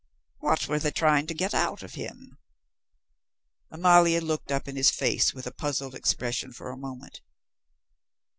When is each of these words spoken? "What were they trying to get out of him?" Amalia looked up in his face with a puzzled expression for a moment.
"What 0.39 0.67
were 0.67 0.79
they 0.79 0.89
trying 0.89 1.27
to 1.27 1.35
get 1.35 1.53
out 1.53 1.83
of 1.83 1.93
him?" 1.93 2.39
Amalia 3.69 4.19
looked 4.19 4.51
up 4.51 4.67
in 4.67 4.75
his 4.75 4.89
face 4.89 5.31
with 5.35 5.45
a 5.45 5.53
puzzled 5.53 5.93
expression 5.93 6.53
for 6.53 6.71
a 6.71 6.75
moment. 6.75 7.21